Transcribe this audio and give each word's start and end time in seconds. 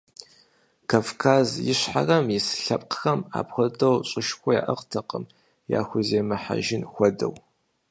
Кавказ 0.89 1.47
Ищхъэрэм 1.71 2.25
ис 2.37 2.47
лъэпкъхэм 2.63 3.19
апхуэдэу 3.39 3.95
щӀышхуэ 4.09 4.53
яӀыгътэкъым, 4.59 5.25
яхуземыхьэжын 5.79 6.83
хуэдэу. 6.91 7.33